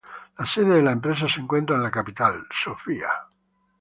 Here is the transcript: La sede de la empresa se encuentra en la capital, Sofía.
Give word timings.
La 0.39 0.47
sede 0.51 0.77
de 0.77 0.81
la 0.81 0.93
empresa 0.93 1.27
se 1.27 1.39
encuentra 1.41 1.75
en 1.75 1.83
la 1.83 1.91
capital, 1.91 2.47
Sofía. 2.49 3.27